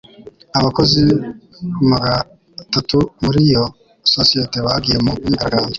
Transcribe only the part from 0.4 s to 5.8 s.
Abakozi magatatu muri iyo sosiyete bagiye mu myigaragambyo.